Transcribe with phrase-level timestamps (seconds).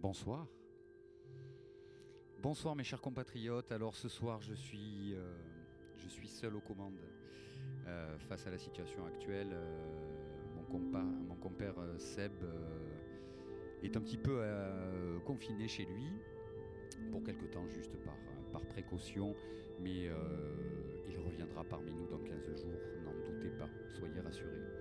[0.00, 0.46] Bonsoir.
[2.40, 3.72] Bonsoir mes chers compatriotes.
[3.72, 5.34] Alors ce soir je suis, euh,
[5.96, 7.00] je suis seul aux commandes
[7.88, 9.48] euh, face à la situation actuelle.
[9.52, 12.32] Euh, mon, compère Seb
[13.82, 14.40] est un petit peu
[15.24, 16.12] confiné chez lui
[17.10, 18.14] pour quelque temps juste par,
[18.52, 19.34] par précaution,
[19.80, 20.10] mais
[21.08, 24.77] il reviendra parmi nous dans 15 jours, n'en doutez pas, soyez rassurés.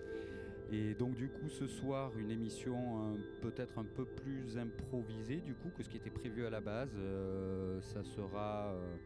[0.72, 5.54] Et donc du coup ce soir une émission euh, peut-être un peu plus improvisée du
[5.54, 6.92] coup que ce qui était prévu à la base.
[6.98, 8.98] Euh, ça sera euh,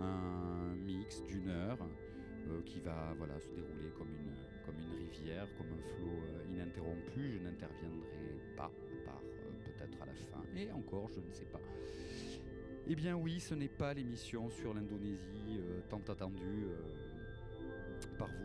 [0.00, 1.78] un mix d'une heure
[2.66, 4.30] qui va voilà, se dérouler comme une,
[4.66, 7.32] comme une rivière, comme un flot ininterrompu.
[7.32, 9.22] Je n'interviendrai pas, à part
[9.64, 10.42] peut-être à la fin.
[10.54, 11.60] Et encore, je ne sais pas.
[12.86, 16.66] Eh bien oui, ce n'est pas l'émission sur l'Indonésie tant attendue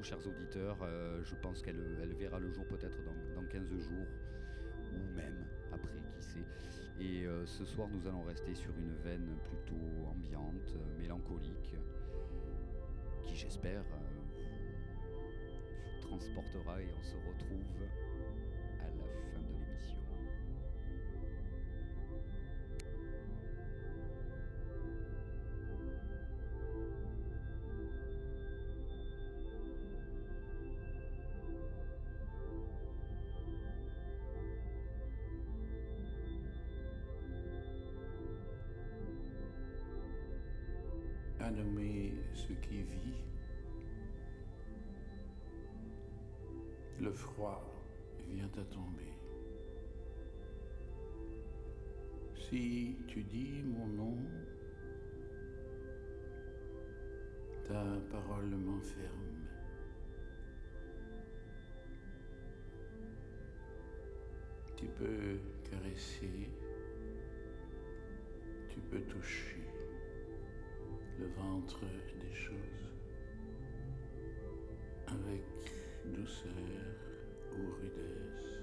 [0.04, 0.78] chers auditeurs.
[0.82, 4.08] Euh, je pense qu'elle verra le jour peut-être dans, 15 jours
[4.94, 6.46] ou même après, qui sait.
[7.00, 11.76] Et euh, ce soir, nous allons rester sur une veine plutôt ambiante, mélancolique,
[13.24, 14.44] qui j'espère euh,
[16.02, 17.88] vous transportera et on se retrouve
[42.34, 43.24] ce qui vit.
[47.00, 47.64] Le froid
[48.28, 49.14] vient à tomber.
[52.36, 54.18] Si tu dis mon nom,
[57.68, 59.48] ta parole m'enferme.
[64.76, 65.38] Tu peux
[65.70, 66.50] caresser,
[68.70, 69.69] tu peux toucher
[71.20, 71.80] le ventre
[72.22, 72.56] des choses
[75.08, 75.42] avec
[76.06, 76.52] douceur
[77.54, 78.62] ou rudesse,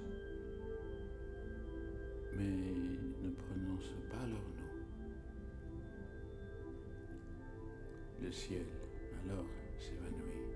[2.34, 4.72] mais ne prononce pas leur nom.
[8.22, 8.66] Le ciel
[9.24, 9.46] alors
[9.78, 10.54] s'évanouit.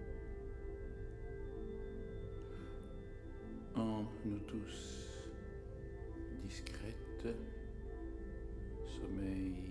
[3.75, 5.28] En nous tous
[6.44, 7.37] discrètes,
[8.87, 9.70] sommeille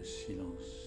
[0.00, 0.79] le silence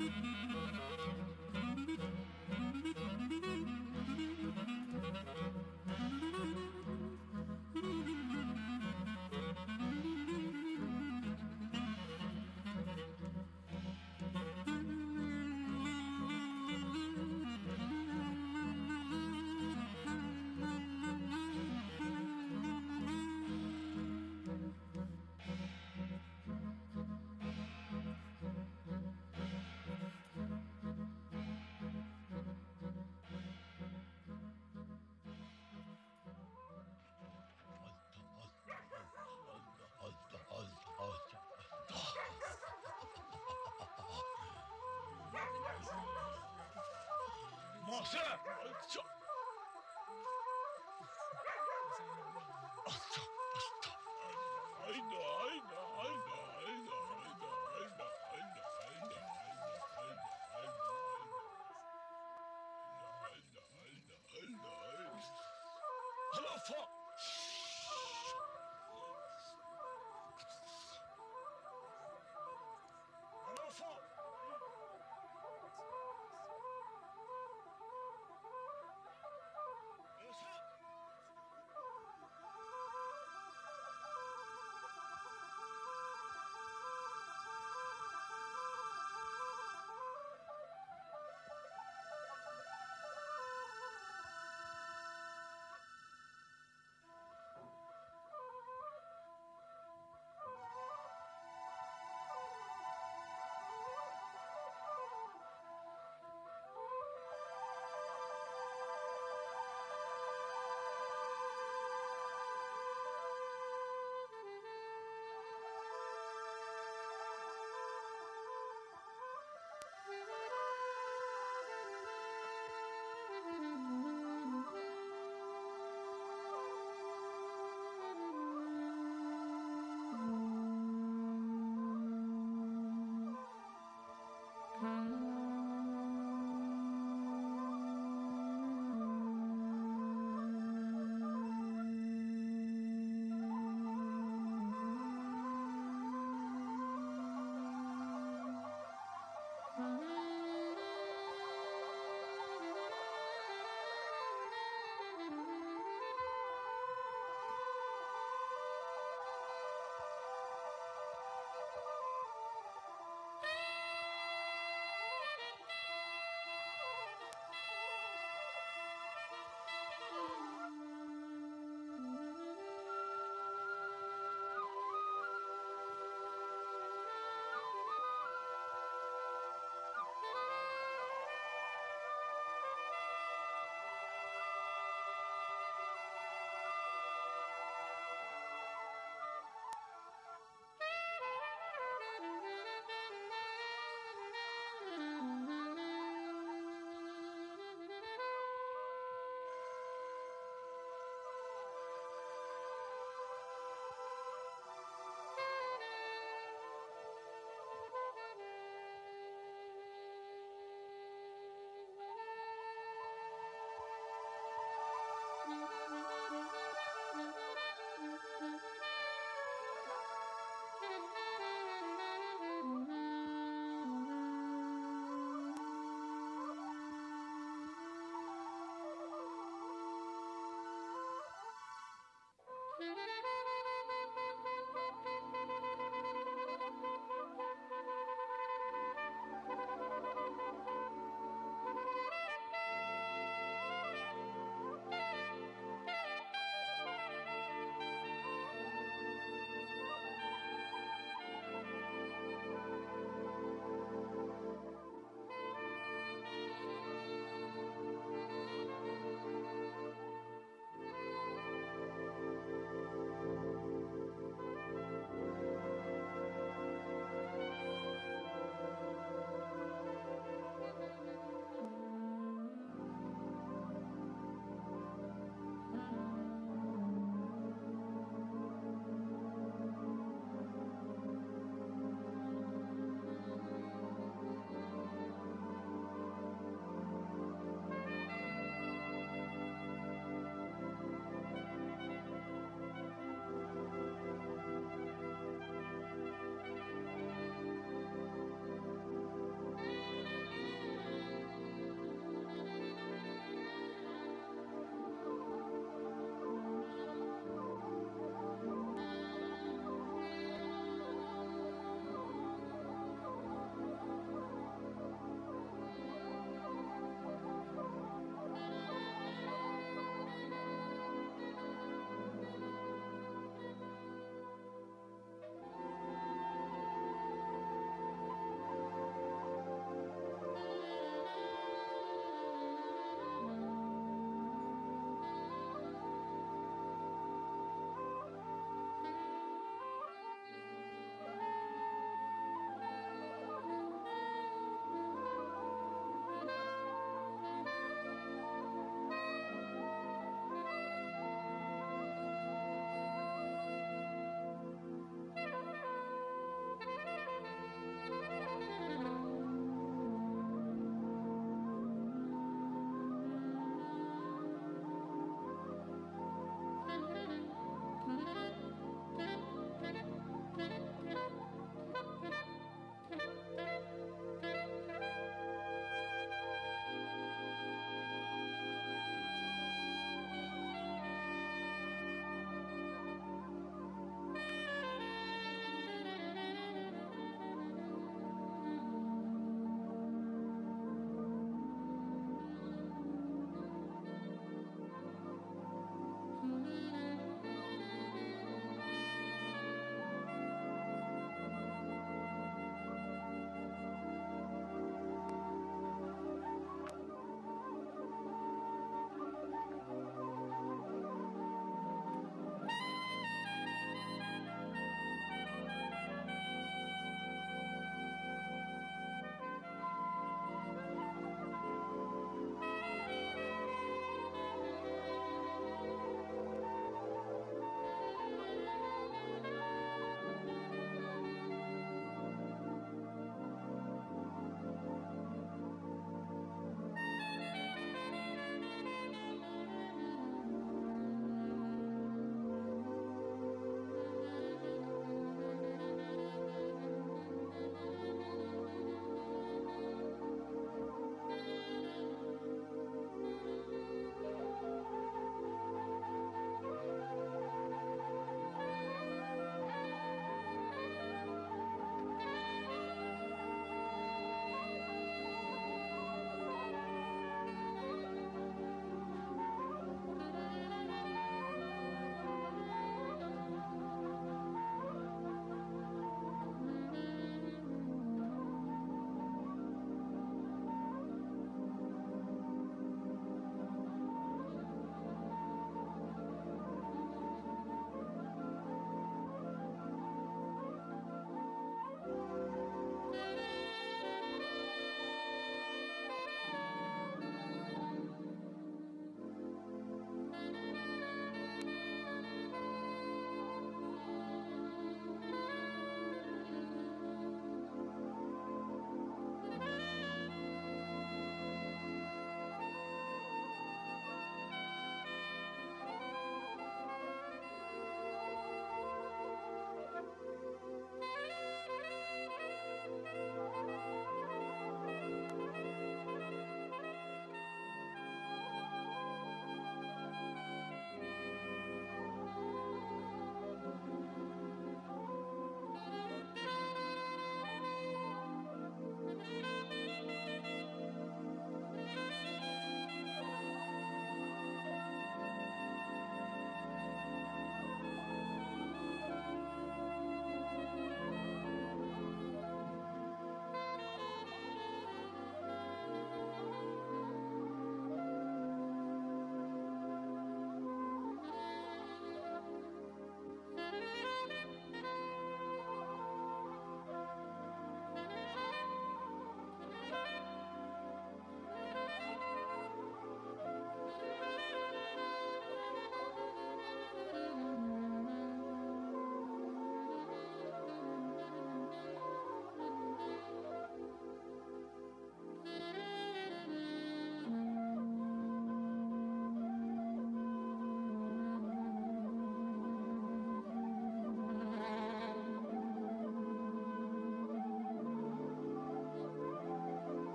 [0.00, 0.33] Mm-hmm.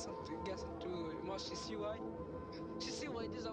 [0.00, 0.88] قاسم قاسم تو
[1.28, 2.00] ماشي سي واي
[2.80, 3.50] شي سي واي ديزا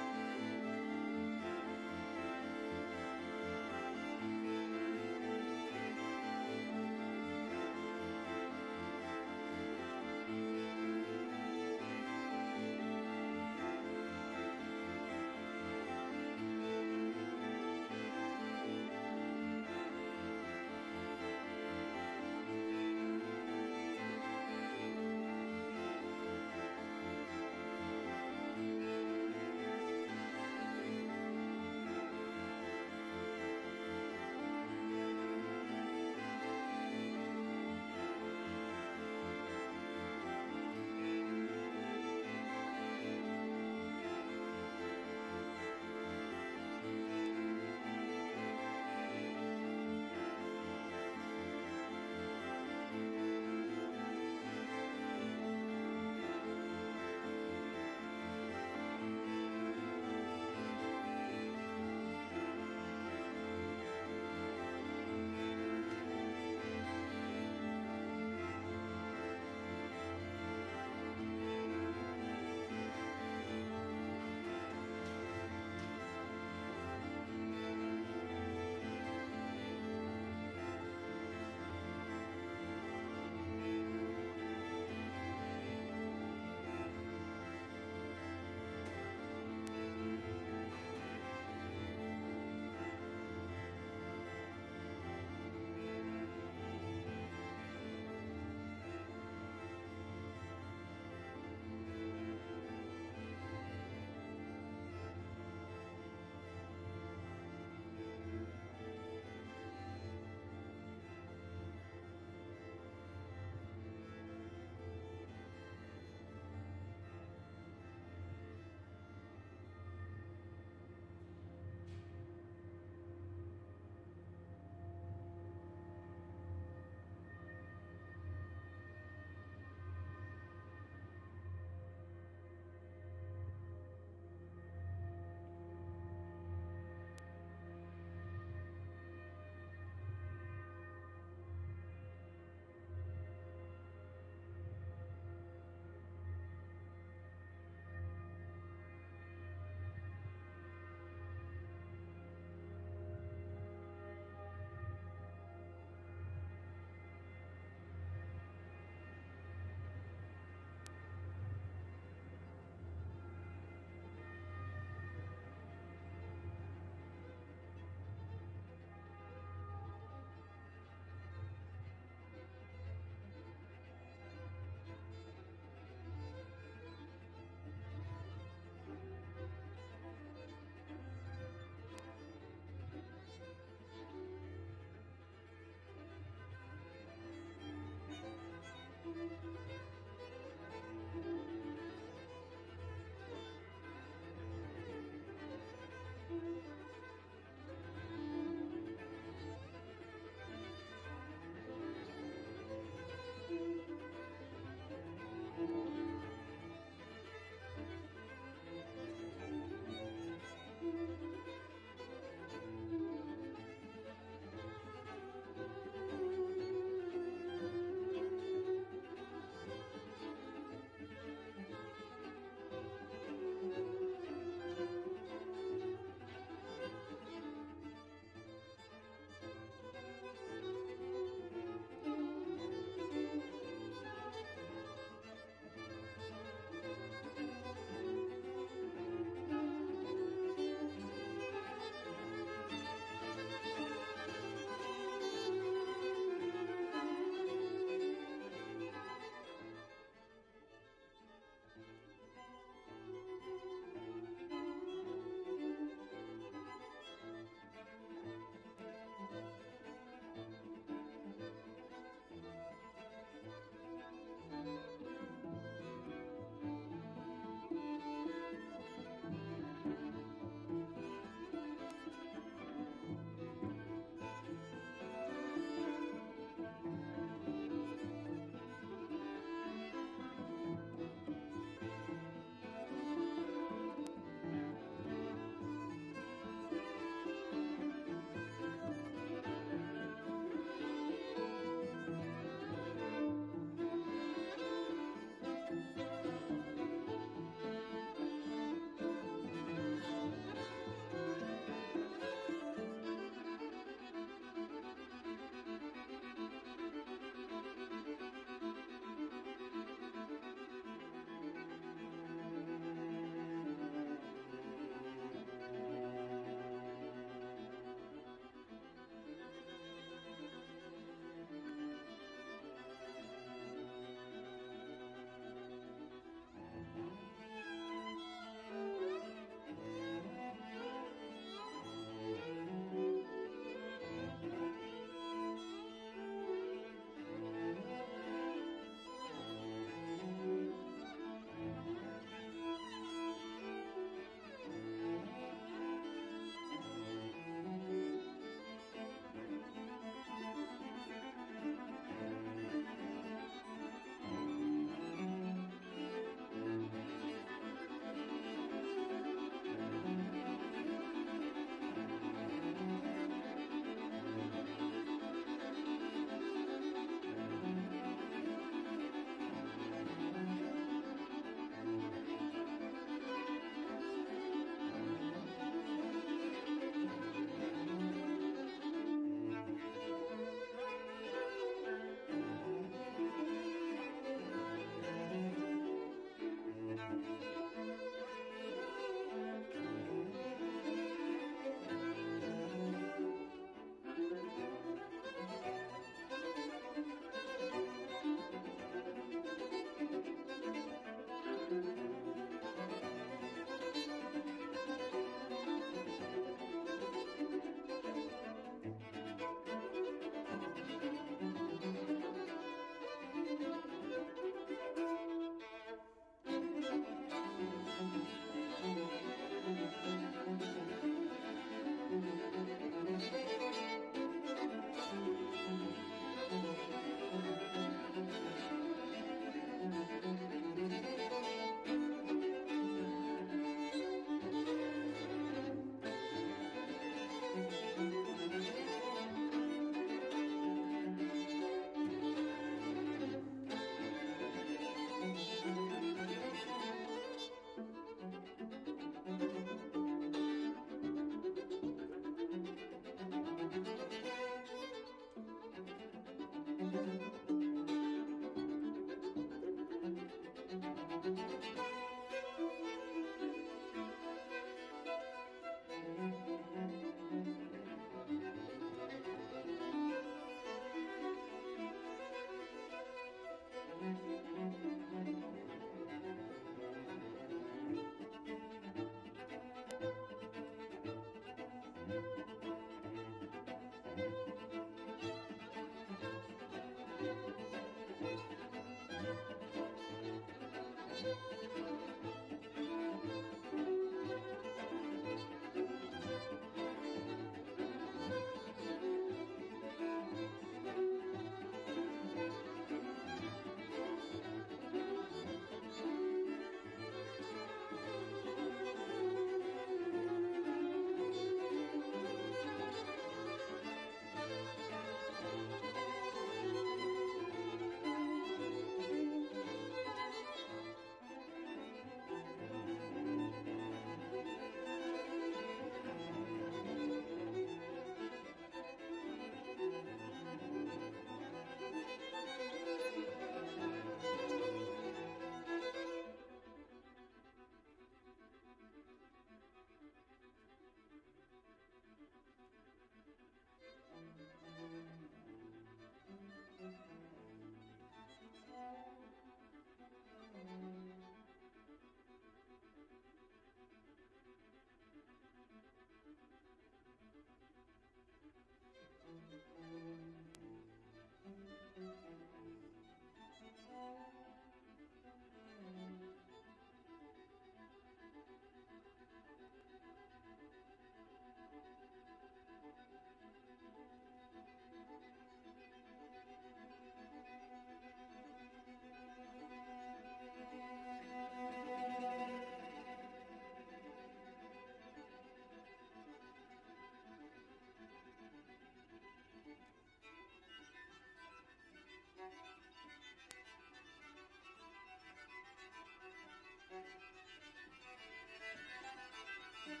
[599.86, 600.00] Thank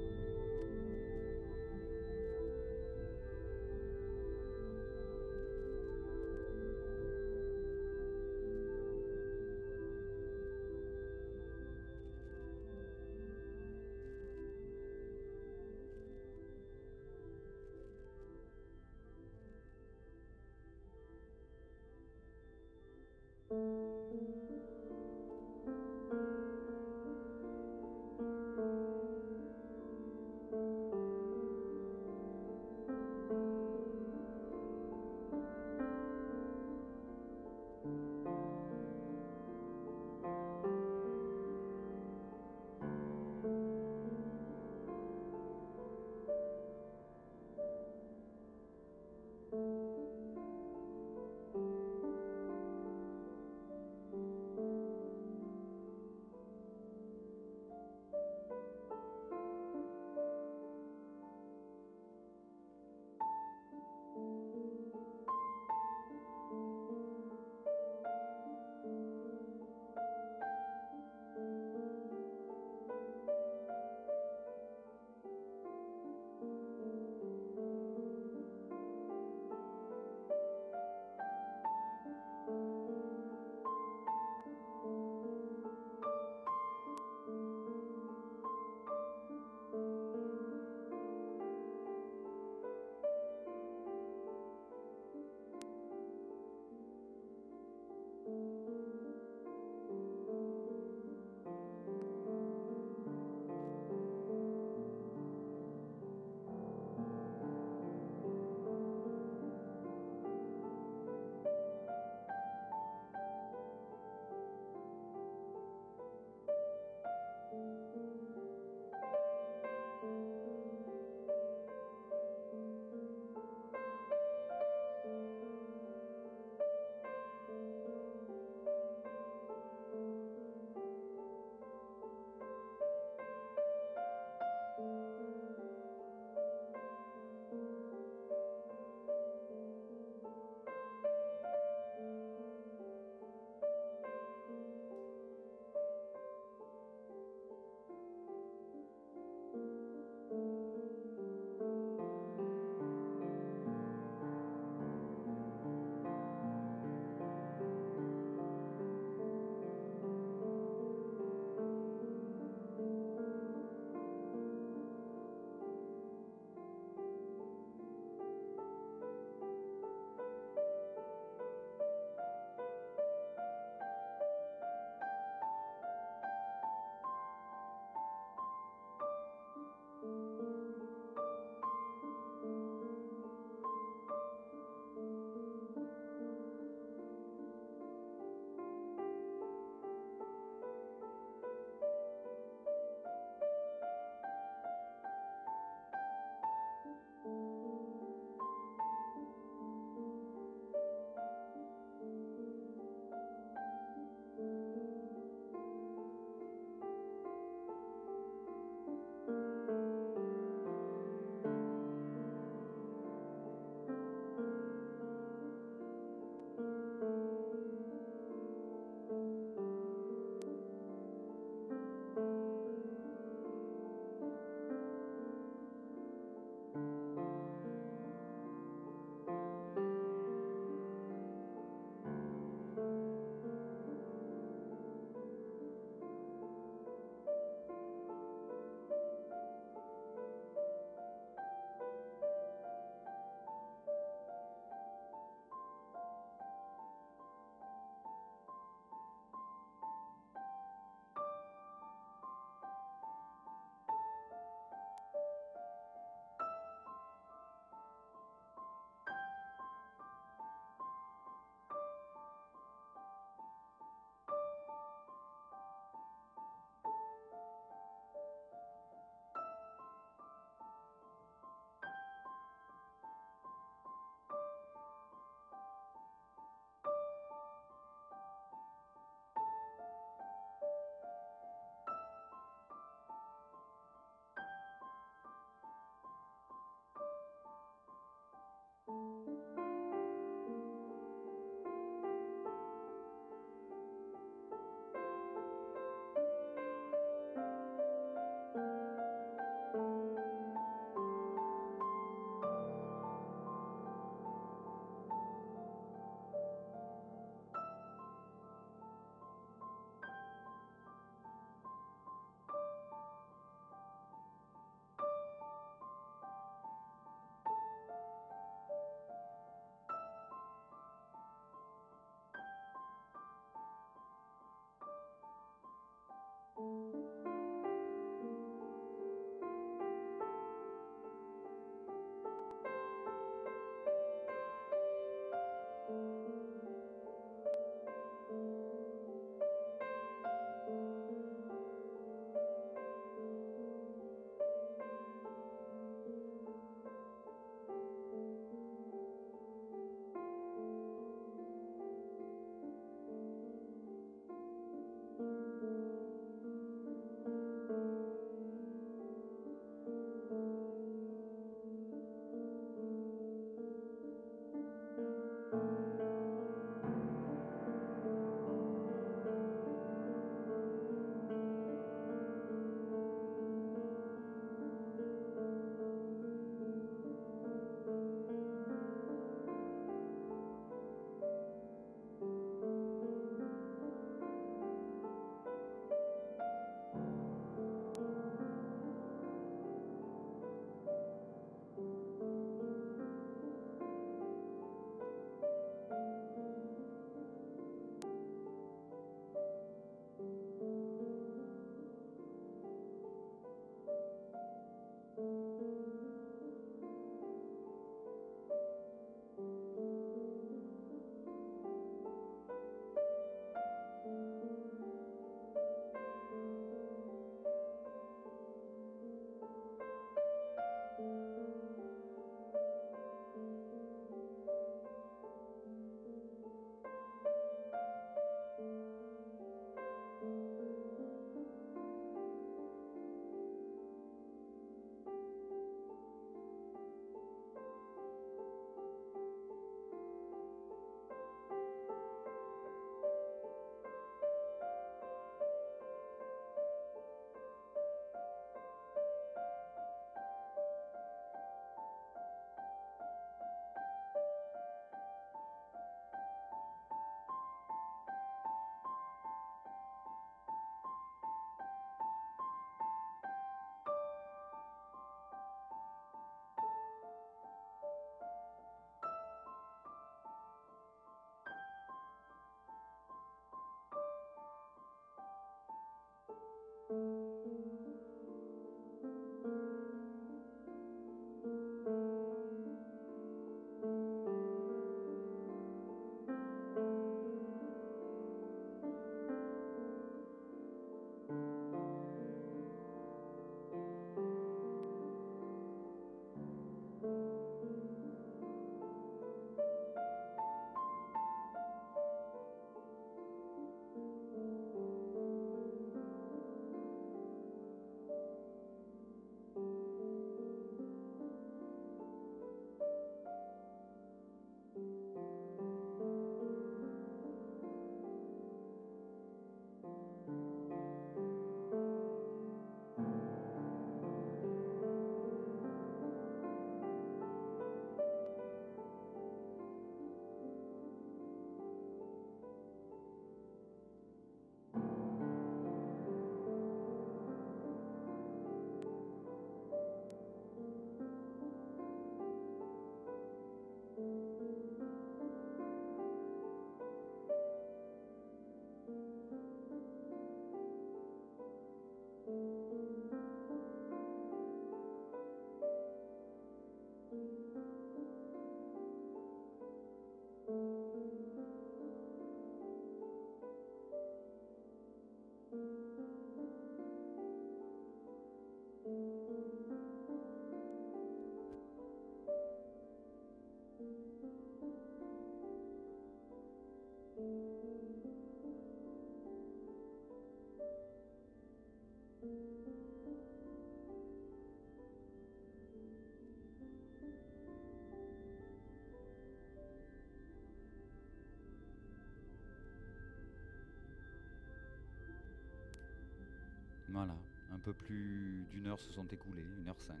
[597.64, 600.00] Peu plus d'une heure se sont écoulées, une heure cinq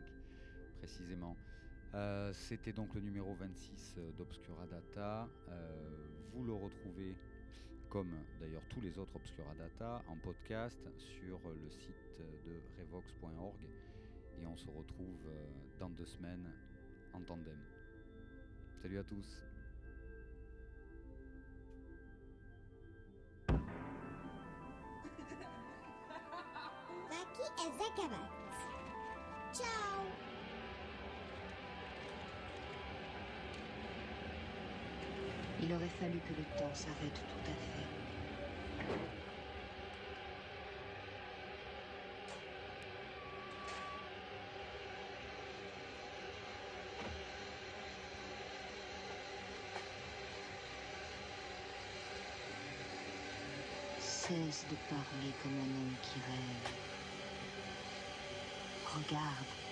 [0.78, 1.36] précisément.
[1.94, 5.28] Euh, c'était donc le numéro 26 d'Obscura Data.
[6.32, 7.16] vous le retrouvez,
[7.88, 13.60] comme d'ailleurs tous les autres Obscura Data, en podcast sur le site de revox.org.
[14.40, 15.26] Et on se retrouve
[15.78, 16.48] dans deux semaines
[17.12, 17.58] en tandem.
[18.80, 19.49] Salut à tous
[29.52, 29.68] Ciao
[35.60, 37.86] Il aurait fallu que le temps s'arrête tout à fait.
[54.00, 56.89] 'Cesse de parler comme un homme qui rêve.
[59.08, 59.69] garde.